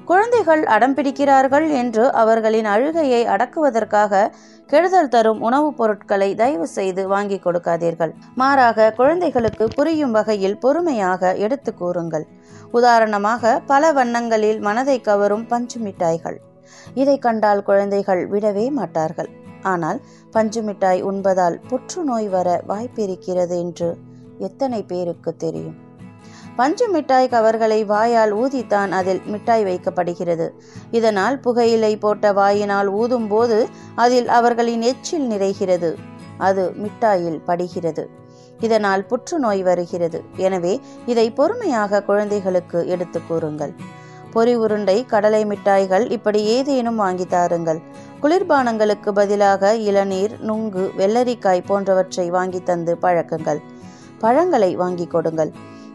குழந்தைகள் 0.06 0.64
அடம் 0.66 0.94
பிடிக்கிறார்கள் 0.94 1.68
என்று 1.72 2.04
அவர்களின் 2.14 2.66
அழுகையை 2.66 3.22
அடக்குவதற்காக 3.28 4.14
கெடுதல் 4.70 5.10
தரும் 5.10 5.40
உணவுப் 5.42 5.78
பொருட்களை 5.78 6.36
தயவு 6.36 6.68
செய்து 6.68 7.08
வாங்கி 7.08 7.38
கொடுக்காதீர்கள் 7.38 8.14
மாறாக 8.36 8.94
குழந்தைகளுக்கு 8.98 9.68
புரியும் 9.76 10.12
வகையில் 10.12 10.60
பொறுமையாக 10.60 11.34
எடுத்து 11.38 11.74
கூறுங்கள் 11.74 12.26
உதாரணமாக 12.72 13.62
பல 13.68 13.92
வண்ணங்களில் 13.92 14.60
மனதை 14.60 14.98
கவரும் 15.02 15.48
பஞ்சு 15.48 15.80
மிட்டாய்கள் 15.80 16.38
இதை 16.94 17.18
கண்டால் 17.20 17.64
குழந்தைகள் 17.64 18.24
விடவே 18.28 18.70
மாட்டார்கள் 18.70 19.30
ஆனால் 19.64 20.00
பஞ்சு 20.32 20.62
மிட்டாய் 20.64 21.02
உண்பதால் 21.02 21.60
புற்றுநோய் 21.70 22.30
வர 22.30 22.64
வாய்ப்பிருக்கிறது 22.68 23.58
என்று 23.60 23.90
எத்தனை 24.40 24.82
பேருக்கு 24.84 25.36
தெரியும் 25.36 25.78
பஞ்சு 26.60 26.86
மிட்டாய் 26.88 27.28
கவர்களை 27.28 27.80
வாயால் 27.84 28.34
ஊதித்தான் 28.34 28.92
அதில் 28.92 29.22
மிட்டாய் 29.26 29.64
வைக்கப்படுகிறது 29.64 30.48
இதனால் 30.92 31.38
புகையிலை 31.40 31.94
போட்ட 31.98 32.32
வாயினால் 32.34 32.90
ஊதும்போது 32.94 33.60
அதில் 33.96 34.30
அவர்களின் 34.30 34.84
எச்சில் 34.84 35.28
நிறைகிறது 35.28 35.92
அது 36.40 36.64
மிட்டாயில் 36.76 37.40
படுகிறது 37.46 38.04
இதனால் 38.60 39.06
புற்றுநோய் 39.06 39.64
வருகிறது 39.64 40.20
எனவே 40.38 40.74
இதை 41.06 41.28
பொறுமையாக 41.32 42.02
குழந்தைகளுக்கு 42.02 42.80
எடுத்து 42.88 43.20
கூறுங்கள் 43.22 43.74
பொறி 44.32 44.54
உருண்டை 44.56 44.98
கடலை 45.06 45.42
மிட்டாய்கள் 45.46 46.06
இப்படி 46.10 46.40
ஏதேனும் 46.48 46.96
வாங்கி 46.96 47.26
தாருங்கள் 47.26 47.80
குளிர்பானங்களுக்கு 48.20 49.10
பதிலாக 49.14 49.72
இளநீர் 49.86 50.34
நுங்கு 50.42 50.84
வெள்ளரிக்காய் 50.98 51.68
போன்றவற்றை 51.68 52.28
வாங்கி 52.30 52.62
தந்து 52.64 52.96
பழக்குங்கள் 53.02 53.62
பழங்களை 54.20 54.72
வாங்கி 54.76 55.08
கொடுங்கள் 55.08 55.52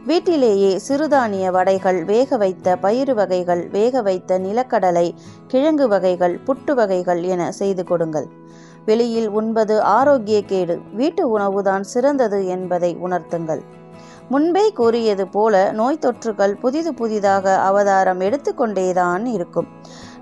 வீட்டிலேயே 0.06 0.70
சிறுதானிய 0.88 1.50
வடைகள் 1.50 1.98
வேக 2.04 2.36
வைத்த 2.36 2.76
பயிறு 2.76 3.12
வகைகள் 3.14 3.62
வேக 3.68 4.02
வைத்த 4.02 4.38
நிலக்கடலை 4.38 5.06
கிழங்கு 5.46 5.86
வகைகள் 5.88 6.34
புட்டு 6.46 6.72
வகைகள் 6.74 7.22
என 7.24 7.52
செய்து 7.52 7.84
கொடுங்கள் 7.84 8.26
வெளியில் 8.84 9.28
உண்பது 9.28 9.76
ஆரோக்கிய 9.82 10.40
கேடு 10.42 10.76
வீட்டு 10.92 11.38
உணவுதான் 11.38 11.86
சிறந்தது 11.86 12.40
என்பதை 12.46 12.90
உணர்த்துங்கள் 13.00 13.62
முன்பே 14.28 14.66
கூறியது 14.72 15.24
போல 15.26 15.54
நோய் 15.72 16.02
தொற்றுகள் 16.02 16.54
புதிது 16.54 16.92
புதிதாக 16.94 17.56
அவதாரம் 17.60 18.20
எடுத்துக்கொண்டேதான் 18.20 19.24
இருக்கும் 19.26 19.70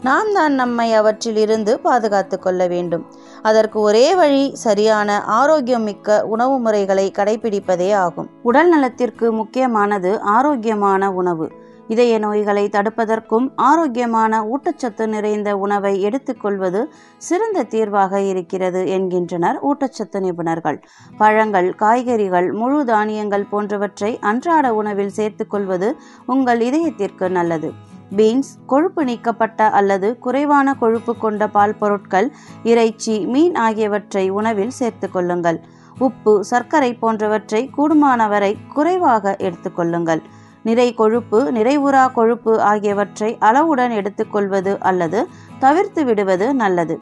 நாம் 0.02 0.30
தான் 0.32 0.54
நம்மை 0.54 0.86
அவற்றிலிருந்து 0.98 1.72
பாதுகாத்து 1.82 2.36
கொள்ள 2.38 2.62
வேண்டும் 2.66 3.02
அதற்கு 3.42 3.78
ஒரே 3.80 4.06
வழி 4.14 4.44
சரியான 4.62 5.18
ஆரோக்கியம் 5.34 5.84
மிக்க 5.84 6.16
உணவு 6.28 6.56
முறைகளை 6.58 7.04
கடைபிடிப்பதே 7.18 7.90
ஆகும் 7.96 8.30
உடல் 8.42 8.70
நலத்திற்கு 8.70 9.28
முக்கியமானது 9.32 10.12
ஆரோக்கியமான 10.32 11.10
உணவு 11.14 11.46
இதய 11.88 12.16
நோய்களை 12.18 12.64
தடுப்பதற்கும் 12.68 13.46
ஆரோக்கியமான 13.62 14.42
ஊட்டச்சத்து 14.48 15.06
நிறைந்த 15.06 15.50
உணவை 15.58 15.94
எடுத்துக்கொள்வது 16.02 16.82
சிறந்த 17.22 17.64
தீர்வாக 17.68 18.20
இருக்கிறது 18.28 18.82
என்கின்றனர் 18.88 19.58
ஊட்டச்சத்து 19.62 20.20
நிபுணர்கள் 20.20 20.78
பழங்கள் 21.18 21.70
காய்கறிகள் 21.76 22.50
முழு 22.54 22.80
தானியங்கள் 22.84 23.48
போன்றவற்றை 23.50 24.12
அன்றாட 24.24 24.74
உணவில் 24.74 25.16
சேர்த்துக்கொள்வது 25.16 25.90
உங்கள் 26.26 26.62
இதயத்திற்கு 26.62 27.28
நல்லது 27.30 27.70
பீன்ஸ் 28.16 28.50
கொழுப்பு 28.66 29.02
நீக்கப்பட்ட 29.04 29.68
அல்லது 29.70 30.08
குறைவான 30.18 30.74
கொழுப்பு 30.74 31.12
கொண்ட 31.14 31.46
பால் 31.46 31.78
பொருட்கள் 31.78 32.28
இறைச்சி 32.62 33.14
மீன் 33.26 33.56
ஆகியவற்றை 33.58 34.24
உணவில் 34.30 34.74
சேர்த்துக்கொள்ளுங்கள் 34.80 35.58
உப்பு 36.00 36.32
சர்க்கரை 36.44 36.92
போன்றவற்றை 36.94 37.62
கூடுமானவரை 37.76 38.52
குறைவாக 38.74 39.34
எடுத்துக்கொள்ளுங்கள் 39.38 40.22
நிறை 40.64 40.88
கொழுப்பு 40.94 41.38
நிறைவுறா 41.52 42.04
கொழுப்பு 42.12 42.52
ஆகியவற்றை 42.62 43.30
அளவுடன் 43.38 43.92
எடுத்துக்கொள்வது 43.92 44.72
அல்லது 44.80 45.20
தவிர்த்து 45.58 46.02
விடுவது 46.04 46.46
நல்லது 46.54 46.96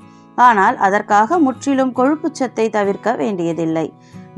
ஆனால் 0.38 0.76
அதற்காக 0.78 1.38
முற்றிலும் 1.38 1.94
சத்தை 2.34 2.66
தவிர்க்க 2.70 3.14
வேண்டியதில்லை 3.14 3.86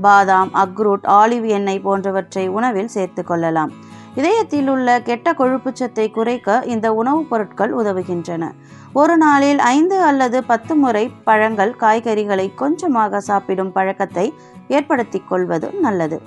பாதாம் 0.03 0.51
அக்ரூட் 0.55 1.07
ஆலிவ் 1.13 1.47
எண்ணெய் 1.49 1.85
போன்றவற்றை 1.85 2.45
உணவில் 2.49 2.89
சேர்த்து 2.89 3.23
கொள்ளலாம் 3.25 3.73
இதயத்தில் 4.17 4.69
உள்ள 4.69 4.89
கெட்ட 5.01 5.29
கொழுப்பு 5.33 5.71
சத்தை 5.73 6.07
குறைக்க 6.11 6.59
இந்த 6.67 6.87
உணவுப் 6.95 7.29
பொருட்கள் 7.31 7.73
உதவுகின்றன 7.73 8.47
ஒரு 8.95 9.15
நாளில் 9.17 9.61
ஐந்து 9.71 9.99
அல்லது 10.03 10.39
பத்து 10.43 10.75
முறை 10.75 11.05
பழங்கள் 11.25 11.75
காய்கறிகளை 11.77 12.47
கொஞ்சமாக 12.55 13.21
சாப்பிடும் 13.21 13.73
பழக்கத்தை 13.73 14.27
ஏற்படுத்திக் 14.69 15.29
கொள்வது 15.29 15.69
நல்லது 15.81 16.19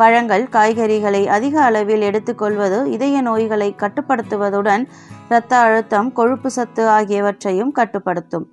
பழங்கள் 0.00 0.44
காய்கறிகளை 0.48 1.22
அதிக 1.28 1.54
அளவில் 1.62 2.02
எடுத்துக்கொள்வது 2.02 2.78
இதய 2.90 3.20
நோய்களை 3.20 3.68
கட்டுப்படுத்துவதுடன் 3.74 4.84
இரத்த 5.28 5.52
அழுத்தம் 5.58 6.10
கொழுப்பு 6.12 6.50
சத்து 6.50 6.84
ஆகியவற்றையும் 6.88 7.72
கட்டுப்படுத்தும் 7.72 8.46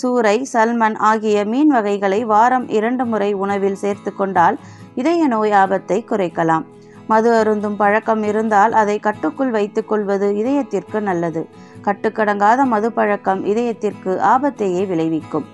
சூறை 0.00 0.36
சல்மன் 0.52 0.96
ஆகிய 1.00 1.44
மீன் 1.44 1.70
வகைகளை 1.70 2.20
வாரம் 2.24 2.66
இரண்டு 2.68 3.04
முறை 3.06 3.30
உணவில் 3.34 3.78
சேர்த்து 3.78 4.10
கொண்டால் 4.14 4.56
இதய 4.94 5.22
நோய் 5.26 5.54
ஆபத்தை 5.54 5.98
குறைக்கலாம் 6.08 6.66
மது 7.06 7.30
அருந்தும் 7.34 7.76
பழக்கம் 7.76 8.22
இருந்தால் 8.22 8.72
அதை 8.72 8.96
கட்டுக்குள் 8.98 9.50
வைத்துக்கொள்வது 9.50 10.28
இதயத்திற்கு 10.36 11.00
நல்லது 11.00 11.42
கட்டுக்கடங்காத 11.84 12.60
மது 12.64 12.88
பழக்கம் 12.92 13.42
இதயத்திற்கு 13.44 14.12
ஆபத்தையே 14.26 14.82
விளைவிக்கும் 14.86 15.46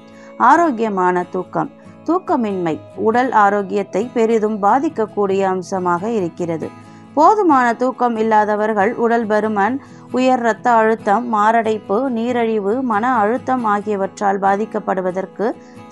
ஆரோக்கியமான 0.42 1.24
தூக்கம் 1.30 1.70
தூக்கமின்மை 2.08 2.76
உடல் 3.00 3.32
ஆரோக்கியத்தை 3.38 4.02
பெரிதும் 4.14 4.56
பாதிக்கக்கூடிய 4.58 5.42
அம்சமாக 5.46 6.10
இருக்கிறது 6.10 6.68
போதுமான 7.14 7.66
தூக்கம் 7.74 8.16
இல்லாதவர்கள் 8.16 8.92
உடல் 8.96 9.26
பருமன் 9.26 9.76
உயர் 10.10 10.42
இரத்த 10.42 10.66
அழுத்தம் 10.72 11.26
மாரடைப்பு 11.28 11.98
நீரழிவு 12.10 12.74
மன 12.82 13.14
அழுத்தம் 13.14 13.64
ஆகியவற்றால் 13.64 14.42
பாதிக்கப்படுவதற்கு 14.42 15.48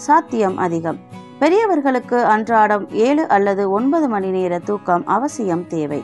சாத்தியம் 0.00 0.57
அதிகம் 0.57 1.01
பெரியவர்களுக்கு 1.41 2.19
அன்றாடம் 2.27 2.85
ஏழு 3.01 3.23
அல்லது 3.29 3.63
ஒன்பது 3.71 4.07
மணி 4.09 4.31
நேர 4.31 4.55
தூக்கம் 4.61 5.05
அவசியம் 5.09 5.65
தேவை 5.67 6.01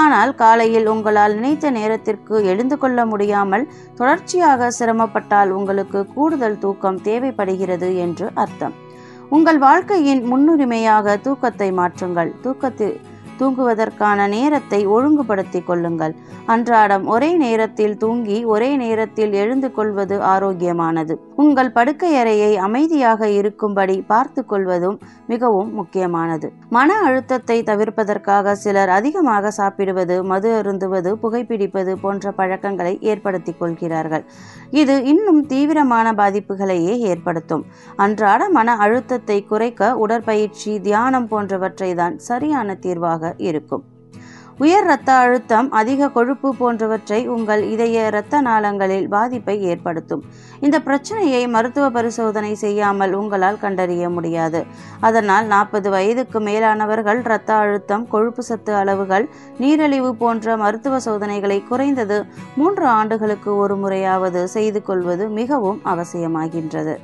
ஆனால் 0.00 0.30
காலையில் 0.34 0.86
உங்களால் 0.86 1.34
நினைத்த 1.34 1.66
நேரத்திற்கு 1.70 2.36
எழுந்து 2.44 2.76
கொள்ள 2.78 3.04
முடியாமல் 3.06 3.64
தொடர்ச்சியாக 3.94 4.70
சிரமப்பட்டால் 4.78 5.50
உங்களுக்கு 5.50 6.00
கூடுதல் 6.14 6.58
தூக்கம் 6.58 7.02
தேவைப்படுகிறது 7.02 7.90
என்று 7.96 8.28
அர்த்தம் 8.34 8.76
உங்கள் 9.28 9.58
வாழ்க்கையின் 9.58 10.22
முன்னுரிமையாக 10.24 11.16
தூக்கத்தை 11.22 11.68
மாற்றுங்கள் 11.72 12.32
தூக்கத்தில் 12.40 12.96
தூங்குவதற்கான 13.42 14.28
நேரத்தை 14.28 14.80
ஒழுங்குபடுத்திக் 14.92 15.66
கொள்ளுங்கள் 15.66 16.14
அன்றாடம் 16.46 17.04
ஒரே 17.08 17.30
நேரத்தில் 17.36 17.96
தூங்கி 17.96 18.38
ஒரே 18.46 18.70
நேரத்தில் 18.76 19.34
எழுந்து 19.34 19.68
கொள்வது 19.72 20.16
ஆரோக்கியமானது 20.32 21.14
உங்கள் 21.42 21.74
படுக்கையறையை 21.76 22.50
அமைதியாக 22.62 23.28
இருக்கும்படி 23.36 23.96
பார்த்து 24.08 24.42
கொள்வதும் 24.44 24.96
மிகவும் 25.26 25.70
முக்கியமானது 25.72 26.48
மன 26.70 26.98
அழுத்தத்தை 27.02 27.58
தவிர்ப்பதற்காக 27.62 28.54
சிலர் 28.62 28.90
அதிகமாக 28.90 29.52
சாப்பிடுவது 29.52 30.16
மது 30.24 30.50
அருந்துவது 30.58 31.12
புகைப்பிடிப்பது 31.22 31.94
போன்ற 32.02 32.32
பழக்கங்களை 32.32 32.94
ஏற்படுத்திக் 33.04 33.60
கொள்கிறார்கள் 33.60 34.24
இது 34.72 34.96
இன்னும் 35.04 35.40
தீவிரமான 35.46 36.08
பாதிப்புகளையே 36.14 36.94
ஏற்படுத்தும் 37.08 37.64
அன்றாட 37.98 38.42
மன 38.50 38.76
அழுத்தத்தை 38.82 39.38
குறைக்க 39.44 39.90
உடற்பயிற்சி 40.02 40.72
தியானம் 40.82 41.28
போன்றவற்றை 41.28 41.90
தான் 41.94 42.16
சரியான 42.22 42.76
தீர்வாக 42.82 43.31
இருக்கும் 43.40 43.84
உயர் 44.58 44.86
இரத்த 44.86 45.10
அழுத்தம் 45.12 45.68
அதிக 45.72 46.08
கொழுப்பு 46.08 46.48
போன்றவற்றை 46.54 47.18
உங்கள் 47.26 47.62
இதய 47.64 48.02
இரத்த 48.06 48.40
நாளங்களில் 48.40 49.06
பாதிப்பை 49.08 49.54
ஏற்படுத்தும் 49.62 50.22
இந்த 50.60 50.76
பிரச்சனையை 50.80 51.40
மருத்துவ 51.46 51.86
பரிசோதனை 51.90 52.52
செய்யாமல் 52.54 53.14
உங்களால் 53.14 53.60
கண்டறிய 53.60 54.08
முடியாது 54.08 54.60
அதனால் 55.00 55.46
நாற்பது 55.46 55.90
வயதுக்கு 55.90 56.40
மேலானவர்கள் 56.40 57.22
இரத்த 57.22 57.52
அழுத்தம் 57.54 58.04
கொழுப்பு 58.08 58.42
சத்து 58.42 58.74
அளவுகள் 58.74 59.26
நீரிழிவு 59.58 60.12
போன்ற 60.14 60.56
மருத்துவ 60.56 60.98
சோதனைகளை 60.98 61.58
குறைந்தது 61.62 62.18
மூன்று 62.56 62.86
ஆண்டுகளுக்கு 62.90 63.52
ஒரு 63.56 63.76
முறையாவது 63.76 64.42
செய்து 64.48 64.82
கொள்வது 64.82 65.26
மிகவும் 65.30 65.80
அவசியமாகின்றது 65.86 66.96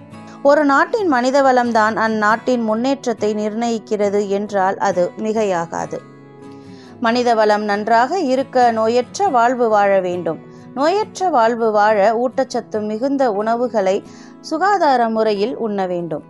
ஒரு 0.42 0.64
நாட்டின் 0.64 1.11
வளம்தான் 1.42 1.96
அந்நாட்டின் 1.96 2.62
முன்னேற்றத்தை 2.62 3.32
நிர்ணயிக்கிறது 3.34 4.22
என்றால் 4.28 4.78
அது 4.80 5.04
மிகையாகாது 5.18 6.00
மனித 6.98 7.28
வளம் 7.34 7.64
நன்றாக 7.64 8.20
இருக்க 8.26 8.56
நோயற்ற 8.72 9.28
வாழ்வு 9.30 9.66
வாழ 9.68 9.92
வேண்டும் 10.00 10.40
நோயற்ற 10.74 11.30
வாழ்வு 11.30 11.68
வாழ 11.70 11.98
ஊட்டச்சத்து 12.18 12.80
மிகுந்த 12.82 13.24
உணவுகளை 13.32 13.96
சுகாதார 14.40 15.08
முறையில் 15.08 15.54
உண்ண 15.58 15.87
வேண்டும் 15.87 16.24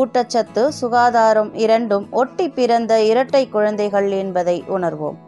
ஊட்டச்சத்து 0.00 0.62
சுகாதாரம் 0.80 1.50
இரண்டும் 1.56 2.06
ஒட்டி 2.12 2.46
பிறந்த 2.50 2.92
இரட்டை 3.04 3.42
குழந்தைகள் 3.48 4.08
என்பதை 4.16 4.56
உணர்வோம் 4.68 5.18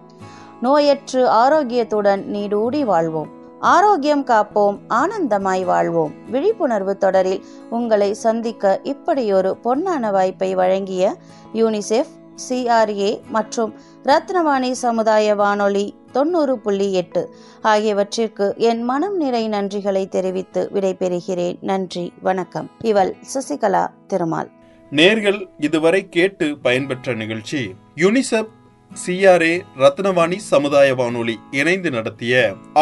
நோயற்று 0.63 1.21
ஆரோக்கியத்துடன் 1.39 2.23
நீடூடி 2.29 2.81
வாழ்வோம் 2.85 3.31
ஆரோக்கியம் 3.69 4.25
காப்போம் 4.25 4.77
ஆனந்தமாய் 4.95 5.65
வாழ்வோம் 5.65 6.13
விழிப்புணர்வு 6.31 6.95
தொடரில் 6.99 7.45
உங்களை 7.71 8.11
சந்திக்க 8.19 8.81
இப்படியொரு 8.85 9.53
பொன்னான 9.65 10.11
வாய்ப்பை 10.11 10.51
வழங்கிய 10.55 11.05
யூனிசெஃப் 11.55 12.13
சிஆர்ஏ 12.43 13.11
மற்றும் 13.31 13.73
ரத்னவாணி 14.09 14.69
சமுதாய 14.81 15.35
வானொலி 15.35 15.85
தொண்ணூறு 16.13 16.55
புள்ளி 16.59 16.87
எட்டு 16.93 17.23
ஆகியவற்றிற்கு 17.63 18.47
என் 18.69 18.83
மனம் 18.83 19.17
நிறை 19.17 19.43
நன்றிகளை 19.49 20.05
தெரிவித்து 20.09 20.61
விடைபெறுகிறேன் 20.75 21.59
நன்றி 21.63 22.05
வணக்கம் 22.21 22.69
இவள் 22.83 23.11
சசிகலா 23.33 23.83
திருமால் 24.07 24.51
நேர்கள் 24.93 25.41
இதுவரை 25.61 26.03
கேட்டு 26.09 26.47
பயன்பெற்ற 26.63 27.15
நிகழ்ச்சி 27.15 27.61
யூனிசெப் 27.97 28.53
சிஆர்ஏ 28.93 29.55
ரத்னவாணி 29.79 30.39
சமுதாய 30.49 30.95
வானொலி 30.95 31.35
இணைந்து 31.53 31.91
நடத்திய 31.91 32.35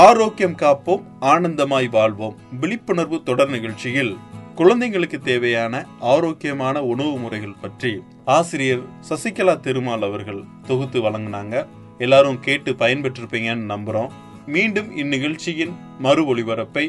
ஆரோக்கியம் 0.00 0.58
காப்போம் 0.58 1.06
ஆனந்தமாய் 1.26 1.88
வாழ்வோம் 1.92 2.36
விழிப்புணர்வு 2.60 3.20
தொடர் 3.22 3.50
நிகழ்ச்சியில் 3.50 4.12
குழந்தைங்களுக்கு 4.56 5.20
தேவையான 5.22 5.74
ஆரோக்கியமான 6.08 6.82
உணவு 6.86 7.16
முறைகள் 7.18 7.60
பற்றி 7.60 7.92
ஆசிரியர் 8.26 8.84
சசிகலா 9.08 9.54
திருமால் 9.60 10.02
அவர்கள் 10.02 10.46
தொகுத்து 10.66 10.98
வழங்கினாங்க 11.00 11.56
எல்லாரும் 11.98 12.38
கேட்டு 12.40 12.70
பயன்பெற்றிருப்பீங்கன்னு 12.74 13.70
நம்புகிறோம் 13.70 14.12
மீண்டும் 14.46 14.88
இந்நிகழ்ச்சியின் 14.96 15.74
மறு 15.98 16.22
ஒளிபரப்பை 16.26 16.86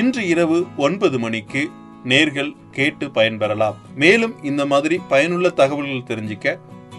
இன்று 0.00 0.22
இரவு 0.26 0.58
ஒன்பது 0.76 1.18
மணிக்கு 1.18 1.62
நேர்கள் 2.04 2.50
கேட்டு 2.70 3.06
பயன்பெறலாம் 3.10 3.76
மேலும் 3.94 4.34
இந்த 4.42 4.62
மாதிரி 4.66 4.96
பயனுள்ள 5.08 5.50
தகவல்கள் 5.52 6.08
தெரிஞ்சிக்க 6.08 6.54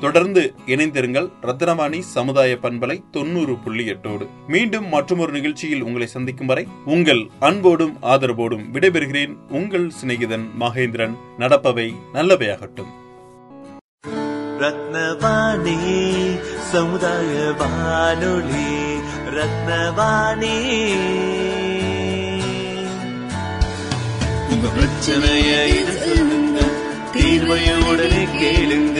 தொடர்ந்து 0.02 0.44
இணைந்திருங்கள் 0.66 1.28
ரத்னவாணி 1.42 2.00
சமுதாய 2.08 2.58
பண்பலை 2.58 2.98
தொண்ணூறு 3.12 3.54
புள்ளி 3.58 3.86
எட்டோடு 3.86 4.26
மீண்டும் 4.48 4.88
மற்றொரு 4.90 5.32
நிகழ்ச்சியில் 5.32 5.84
உங்களை 5.84 6.08
சந்திக்கும் 6.08 6.48
வரை 6.48 6.66
உங்கள் 6.86 7.24
அன்போடும் 7.40 7.96
ஆதரவோடும் 8.06 8.66
விடைபெறுகிறேன் 8.74 9.36
உங்கள் 9.52 9.88
சிநேகிதன் 9.92 10.46
மகேந்திரன் 10.60 11.16
நடப்பவை 11.38 11.88
நல்லவையாகட்டும் 12.14 12.92
ரத்னவாணி 14.62 15.78
சமுதாய 16.72 17.34
வானொலி 17.60 18.70
ரத்னவாணி 19.36 20.58
உங்க 24.52 24.66
பிரச்சனைய 24.70 25.52
இது 25.74 25.96
சொல்லுங்க 26.00 26.60
உடனே 27.88 28.24
கேளுங்க 28.40 29.00